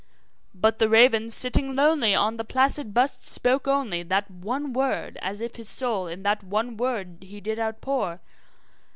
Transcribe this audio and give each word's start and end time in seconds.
But 0.55 0.79
the 0.79 0.89
raven, 0.89 1.29
sitting 1.29 1.75
lonely 1.75 2.15
on 2.15 2.37
the 2.37 2.43
placid 2.43 2.91
bust, 2.91 3.23
spoke 3.27 3.67
only, 3.67 4.01
That 4.01 4.31
one 4.31 4.73
word, 4.73 5.19
as 5.21 5.41
if 5.41 5.57
his 5.57 5.69
soul 5.69 6.07
in 6.07 6.23
that 6.23 6.43
one 6.43 6.75
word 6.75 7.17
he 7.21 7.39
did 7.39 7.59
outpour. 7.59 8.19